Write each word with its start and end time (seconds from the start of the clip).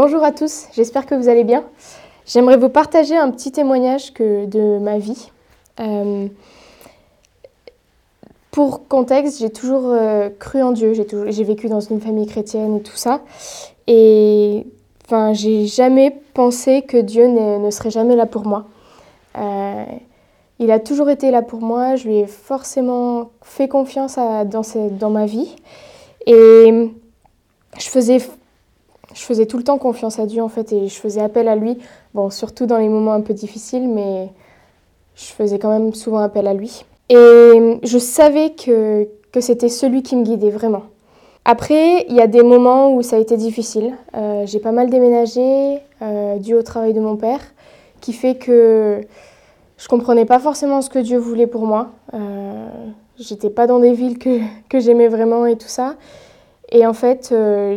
Bonjour 0.00 0.22
à 0.22 0.30
tous, 0.30 0.68
j'espère 0.76 1.06
que 1.06 1.16
vous 1.16 1.28
allez 1.28 1.42
bien. 1.42 1.64
J'aimerais 2.24 2.56
vous 2.56 2.68
partager 2.68 3.16
un 3.16 3.32
petit 3.32 3.50
témoignage 3.50 4.12
que, 4.14 4.46
de 4.46 4.78
ma 4.78 4.98
vie. 4.98 5.32
Euh, 5.80 6.28
pour 8.52 8.86
contexte, 8.86 9.40
j'ai 9.40 9.50
toujours 9.50 9.86
euh, 9.86 10.28
cru 10.38 10.62
en 10.62 10.70
Dieu, 10.70 10.92
j'ai 10.92 11.42
vécu 11.42 11.68
dans 11.68 11.80
une 11.80 12.00
famille 12.00 12.28
chrétienne 12.28 12.76
et 12.76 12.80
tout 12.82 12.96
ça. 12.96 13.22
Et 13.88 14.68
enfin, 15.04 15.32
j'ai 15.32 15.66
jamais 15.66 16.16
pensé 16.32 16.82
que 16.82 16.98
Dieu 16.98 17.26
ne 17.26 17.68
serait 17.72 17.90
jamais 17.90 18.14
là 18.14 18.26
pour 18.26 18.46
moi. 18.46 18.66
Euh, 19.36 19.84
il 20.60 20.70
a 20.70 20.78
toujours 20.78 21.10
été 21.10 21.32
là 21.32 21.42
pour 21.42 21.60
moi, 21.60 21.96
je 21.96 22.06
lui 22.06 22.18
ai 22.18 22.26
forcément 22.28 23.30
fait 23.42 23.66
confiance 23.66 24.14
dans, 24.14 24.62
dans 24.92 25.10
ma 25.10 25.26
vie. 25.26 25.56
Et 26.24 26.88
je 27.80 27.88
faisais, 27.88 28.20
je 29.14 29.22
faisais 29.22 29.46
tout 29.46 29.56
le 29.56 29.64
temps 29.64 29.78
confiance 29.78 30.18
à 30.18 30.26
Dieu 30.26 30.42
en 30.42 30.48
fait 30.48 30.72
et 30.72 30.88
je 30.88 30.94
faisais 30.94 31.20
appel 31.20 31.48
à 31.48 31.56
lui. 31.56 31.78
Bon, 32.14 32.30
surtout 32.30 32.66
dans 32.66 32.78
les 32.78 32.88
moments 32.88 33.12
un 33.12 33.20
peu 33.20 33.34
difficiles, 33.34 33.88
mais 33.88 34.28
je 35.14 35.26
faisais 35.26 35.58
quand 35.58 35.70
même 35.70 35.94
souvent 35.94 36.18
appel 36.18 36.46
à 36.46 36.54
lui. 36.54 36.84
Et 37.08 37.78
je 37.82 37.98
savais 37.98 38.50
que, 38.50 39.08
que 39.32 39.40
c'était 39.40 39.68
celui 39.68 40.02
qui 40.02 40.16
me 40.16 40.24
guidait 40.24 40.50
vraiment. 40.50 40.82
Après, 41.44 42.04
il 42.08 42.14
y 42.14 42.20
a 42.20 42.26
des 42.26 42.42
moments 42.42 42.94
où 42.94 43.02
ça 43.02 43.16
a 43.16 43.18
été 43.18 43.36
difficile. 43.38 43.94
Euh, 44.14 44.44
j'ai 44.44 44.58
pas 44.58 44.72
mal 44.72 44.90
déménagé 44.90 45.78
euh, 46.02 46.36
dû 46.36 46.54
au 46.54 46.62
travail 46.62 46.92
de 46.92 47.00
mon 47.00 47.16
père, 47.16 47.40
qui 48.02 48.12
fait 48.12 48.34
que 48.34 49.00
je 49.78 49.88
comprenais 49.88 50.26
pas 50.26 50.38
forcément 50.38 50.82
ce 50.82 50.90
que 50.90 50.98
Dieu 50.98 51.16
voulait 51.16 51.46
pour 51.46 51.64
moi. 51.64 51.88
Euh, 52.12 52.66
J'étais 53.18 53.50
pas 53.50 53.66
dans 53.66 53.80
des 53.80 53.94
villes 53.94 54.16
que, 54.16 54.38
que 54.68 54.78
j'aimais 54.78 55.08
vraiment 55.08 55.44
et 55.44 55.56
tout 55.56 55.68
ça. 55.68 55.96
Et 56.70 56.86
en 56.86 56.92
fait, 56.92 57.30
euh, 57.32 57.76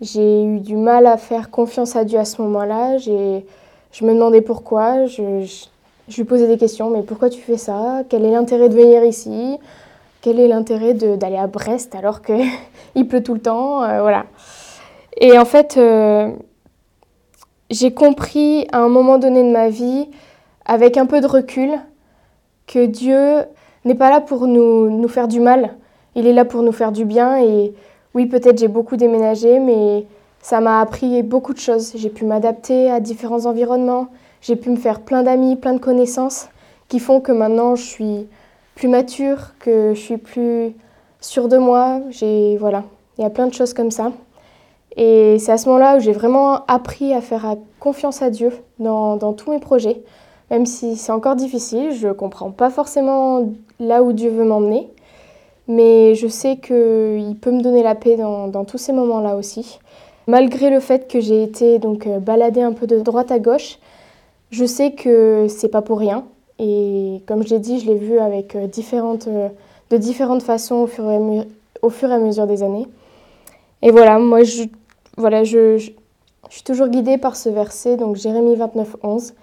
j'ai 0.00 0.44
eu 0.44 0.60
du 0.60 0.76
mal 0.76 1.06
à 1.06 1.16
faire 1.16 1.50
confiance 1.50 1.96
à 1.96 2.04
Dieu 2.04 2.18
à 2.18 2.24
ce 2.24 2.40
moment-là. 2.42 2.98
Je 2.98 4.04
me 4.04 4.14
demandais 4.14 4.40
pourquoi. 4.40 5.06
Je, 5.06 5.44
je, 6.08 6.16
lui 6.16 6.24
posais 6.24 6.46
des 6.46 6.58
questions. 6.58 6.90
Mais 6.90 7.02
pourquoi 7.02 7.30
tu 7.30 7.40
fais 7.40 7.56
ça? 7.56 8.02
Quel 8.08 8.24
est 8.24 8.30
l'intérêt 8.30 8.68
de 8.68 8.74
venir 8.74 9.04
ici? 9.04 9.58
Quel 10.20 10.40
est 10.40 10.48
l'intérêt 10.48 10.94
d'aller 10.94 11.36
à 11.36 11.46
Brest 11.46 11.94
alors 11.94 12.22
qu'il 12.22 13.08
pleut 13.08 13.22
tout 13.22 13.34
le 13.34 13.40
temps? 13.40 13.82
Euh, 13.82 14.02
Voilà. 14.02 14.26
Et 15.20 15.36
en 15.38 15.44
fait, 15.44 15.76
euh, 15.76 16.30
j'ai 17.70 17.92
compris 17.92 18.66
à 18.70 18.78
un 18.78 18.88
moment 18.88 19.18
donné 19.18 19.42
de 19.42 19.50
ma 19.50 19.68
vie, 19.68 20.08
avec 20.64 20.96
un 20.96 21.06
peu 21.06 21.20
de 21.20 21.26
recul, 21.26 21.72
que 22.66 22.86
Dieu 22.86 23.44
n'est 23.84 23.96
pas 23.96 24.10
là 24.10 24.20
pour 24.20 24.46
nous, 24.46 24.90
nous 24.90 25.08
faire 25.08 25.26
du 25.26 25.40
mal 25.40 25.74
il 26.18 26.26
est 26.26 26.32
là 26.32 26.44
pour 26.44 26.62
nous 26.62 26.72
faire 26.72 26.92
du 26.92 27.04
bien. 27.04 27.38
Et 27.42 27.72
oui, 28.14 28.26
peut-être 28.26 28.58
j'ai 28.58 28.68
beaucoup 28.68 28.96
déménagé, 28.96 29.60
mais 29.60 30.06
ça 30.40 30.60
m'a 30.60 30.80
appris 30.80 31.22
beaucoup 31.22 31.52
de 31.52 31.58
choses. 31.58 31.92
J'ai 31.94 32.10
pu 32.10 32.24
m'adapter 32.24 32.90
à 32.90 33.00
différents 33.00 33.46
environnements. 33.46 34.08
J'ai 34.40 34.56
pu 34.56 34.70
me 34.70 34.76
faire 34.76 35.00
plein 35.00 35.22
d'amis, 35.22 35.56
plein 35.56 35.74
de 35.74 35.80
connaissances 35.80 36.48
qui 36.88 37.00
font 37.00 37.20
que 37.20 37.32
maintenant 37.32 37.74
je 37.74 37.82
suis 37.82 38.26
plus 38.74 38.88
mature, 38.88 39.54
que 39.58 39.92
je 39.94 40.00
suis 40.00 40.16
plus 40.16 40.74
sûre 41.20 41.48
de 41.48 41.58
moi. 41.58 42.00
J'ai 42.10 42.56
voilà, 42.56 42.84
il 43.18 43.22
y 43.22 43.24
a 43.24 43.30
plein 43.30 43.46
de 43.46 43.54
choses 43.54 43.74
comme 43.74 43.90
ça. 43.90 44.12
Et 44.96 45.38
c'est 45.38 45.52
à 45.52 45.58
ce 45.58 45.68
moment-là 45.68 45.96
où 45.96 46.00
j'ai 46.00 46.12
vraiment 46.12 46.64
appris 46.66 47.12
à 47.12 47.20
faire 47.20 47.56
confiance 47.78 48.22
à 48.22 48.30
Dieu 48.30 48.50
dans, 48.78 49.16
dans 49.16 49.32
tous 49.32 49.50
mes 49.50 49.60
projets, 49.60 50.02
même 50.50 50.66
si 50.66 50.96
c'est 50.96 51.12
encore 51.12 51.36
difficile. 51.36 51.92
Je 51.92 52.08
ne 52.08 52.12
comprends 52.12 52.50
pas 52.50 52.70
forcément 52.70 53.48
là 53.78 54.02
où 54.02 54.12
Dieu 54.12 54.30
veut 54.30 54.44
m'emmener, 54.44 54.88
mais 55.68 56.14
je 56.14 56.26
sais 56.26 56.56
qu'il 56.56 57.36
peut 57.40 57.52
me 57.52 57.62
donner 57.62 57.82
la 57.82 57.94
paix 57.94 58.16
dans, 58.16 58.64
tous 58.64 58.78
ces 58.78 58.92
moments-là 58.92 59.36
aussi. 59.36 59.78
Malgré 60.26 60.70
le 60.70 60.80
fait 60.80 61.08
que 61.08 61.20
j'ai 61.20 61.42
été 61.42 61.78
donc 61.78 62.06
euh, 62.06 62.18
baladée 62.18 62.62
un 62.62 62.72
peu 62.72 62.86
de 62.86 62.98
droite 63.00 63.30
à 63.30 63.38
gauche, 63.38 63.78
je 64.50 64.64
sais 64.64 64.92
que 64.92 65.46
c'est 65.48 65.68
pas 65.68 65.82
pour 65.82 65.98
rien. 65.98 66.24
Et 66.58 67.22
comme 67.26 67.42
je 67.42 67.50
l'ai 67.50 67.60
dit, 67.60 67.80
je 67.80 67.86
l'ai 67.86 67.96
vu 67.96 68.18
avec 68.18 68.56
euh, 68.56 68.66
différentes, 68.66 69.28
euh, 69.28 69.48
de 69.90 69.96
différentes 69.96 70.42
façons 70.42 70.76
au 70.76 70.86
fur, 70.86 71.10
et 71.10 72.12
à 72.12 72.18
mesure 72.18 72.46
des 72.46 72.62
années. 72.62 72.86
Et 73.80 73.90
voilà, 73.90 74.18
moi, 74.18 74.42
je, 74.42 74.64
voilà, 75.16 75.44
je 75.44 75.78
suis 76.50 76.62
toujours 76.62 76.88
guidée 76.88 77.18
par 77.18 77.36
ce 77.36 77.48
verset, 77.48 77.96
donc 77.96 78.16
Jérémie 78.16 78.56
29, 78.56 78.96
11, 79.02 79.34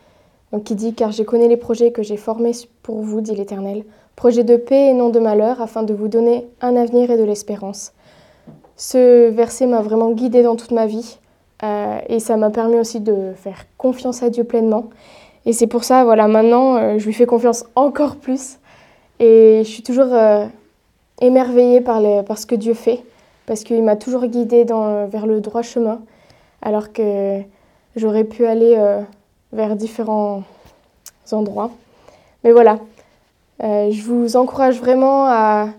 donc, 0.52 0.64
qui 0.64 0.76
dit 0.76 0.94
Car 0.94 1.12
j'ai 1.12 1.26
connu 1.26 1.48
les 1.48 1.58
projets 1.58 1.92
que 1.92 2.04
j'ai 2.04 2.18
formés 2.18 2.52
pour 2.84 3.02
vous, 3.02 3.22
dit 3.22 3.36
l'Éternel, 3.36 3.84
projet 4.16 4.44
de 4.44 4.56
paix 4.56 4.90
et 4.90 4.94
non 4.94 5.10
de 5.10 5.20
malheur, 5.20 5.62
afin 5.62 5.84
de 5.84 5.94
vous 5.94 6.08
donner 6.08 6.48
un 6.62 6.76
avenir 6.76 7.12
et 7.12 7.18
de 7.18 7.24
l'espérance. 7.24 7.94
Ce 8.78 9.30
verset 9.30 9.68
m'a 9.68 9.82
vraiment 9.82 10.12
guidée 10.12 10.44
dans 10.44 10.56
toute 10.56 10.72
ma 10.72 10.86
vie 10.86 11.18
euh, 11.64 12.00
et 12.10 12.20
ça 12.20 12.36
m'a 12.36 12.50
permis 12.50 12.76
aussi 12.76 13.00
de 13.00 13.32
faire 13.36 13.66
confiance 13.78 14.22
à 14.22 14.30
Dieu 14.30 14.44
pleinement. 14.44 14.90
Et 15.46 15.54
c'est 15.54 15.68
pour 15.68 15.84
ça, 15.84 16.04
voilà, 16.04 16.28
maintenant, 16.28 16.76
euh, 16.76 16.98
je 16.98 17.06
lui 17.06 17.14
fais 17.14 17.26
confiance 17.26 17.66
encore 17.76 18.18
plus 18.18 18.58
et 19.20 19.62
je 19.64 19.70
suis 19.70 19.84
toujours 19.84 20.12
euh, 20.12 20.46
émerveillée 21.22 21.80
par, 21.80 22.02
par, 22.26 22.38
ce 22.38 22.46
que 22.46 22.56
Dieu 22.56 22.74
fait 22.74 23.04
parce 23.46 23.64
qu'il 23.64 23.82
m'a 23.84 23.96
toujours 23.96 24.26
guidée 24.26 24.66
dans, 24.66 25.08
vers 25.08 25.26
le 25.26 25.40
droit 25.40 25.62
chemin 25.62 26.02
alors 26.62 26.92
que 26.92 27.42
j'aurais 27.96 28.24
pu 28.24 28.46
aller 28.46 28.76
vers 29.56 29.76
différents 29.76 30.44
endroits. 31.32 31.72
Mais 32.44 32.52
voilà, 32.52 32.80
euh, 33.64 33.90
je 33.90 34.04
vous 34.04 34.36
encourage 34.36 34.80
vraiment 34.80 35.26
à 35.26 35.70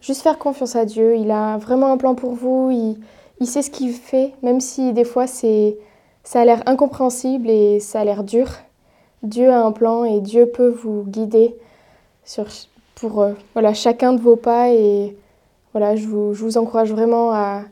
juste 0.00 0.22
faire 0.22 0.38
confiance 0.38 0.74
à 0.74 0.84
Dieu. 0.84 1.16
Il 1.16 1.30
a 1.30 1.58
vraiment 1.58 1.92
un 1.92 1.96
plan 1.96 2.14
pour 2.14 2.32
vous. 2.32 2.70
Il, 2.72 2.98
il 3.40 3.46
sait 3.46 3.62
ce 3.62 3.70
qu'il 3.70 3.92
fait, 3.92 4.32
même 4.42 4.60
si 4.60 4.92
des 4.92 5.04
fois 5.04 5.26
c'est, 5.26 5.76
ça 6.24 6.40
a 6.40 6.44
l'air 6.44 6.62
incompréhensible 6.66 7.48
et 7.48 7.78
ça 7.80 8.00
a 8.00 8.04
l'air 8.04 8.24
dur. 8.24 8.48
Dieu 9.22 9.50
a 9.50 9.64
un 9.64 9.72
plan 9.72 10.04
et 10.04 10.20
Dieu 10.20 10.46
peut 10.46 10.68
vous 10.68 11.04
guider 11.04 11.54
sur, 12.24 12.46
pour 12.96 13.20
euh, 13.20 13.32
voilà, 13.52 13.74
chacun 13.74 14.12
de 14.12 14.20
vos 14.20 14.36
pas. 14.36 14.70
Et 14.70 15.16
voilà, 15.72 15.94
je 15.94 16.06
vous, 16.06 16.34
je 16.34 16.42
vous 16.42 16.58
encourage 16.58 16.90
vraiment 16.90 17.32
à, 17.32 17.62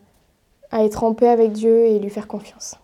à 0.71 0.85
être 0.85 1.05
en 1.05 1.15
paix 1.15 1.29
avec 1.29 1.53
Dieu 1.53 1.87
et 1.87 1.99
lui 1.99 2.11
faire 2.11 2.29
confiance. 2.29 2.77